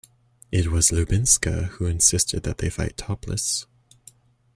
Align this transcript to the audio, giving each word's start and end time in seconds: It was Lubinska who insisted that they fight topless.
It 0.51 0.71
was 0.71 0.89
Lubinska 0.89 1.65
who 1.75 1.85
insisted 1.85 2.41
that 2.41 2.57
they 2.57 2.71
fight 2.71 2.97
topless. 2.97 3.67